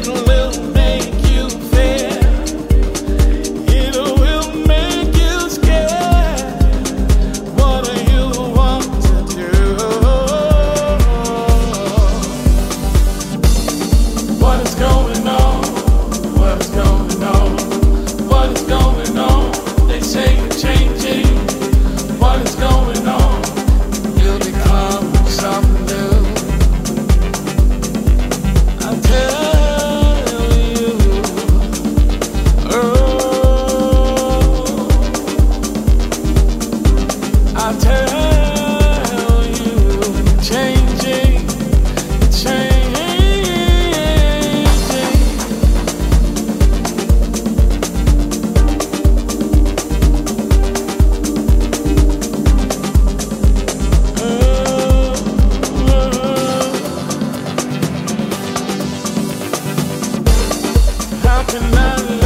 [0.00, 0.39] little
[61.50, 62.19] to love